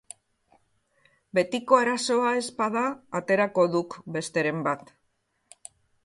Betiko 1.39 1.77
arazoa 1.79 2.31
ez 2.37 2.47
bada, 2.61 2.85
aterako 3.19 3.65
duk 3.75 3.97
besteren 4.17 4.63
bat. 4.69 4.91